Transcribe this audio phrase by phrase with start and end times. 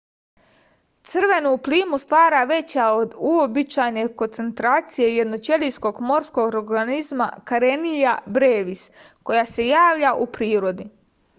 [1.09, 8.83] crvenu plimu stvara veća od uobičajene koncentracije jednoćelijskog morskog organizma karenia brevis
[9.31, 10.89] koji se javlja u prirodi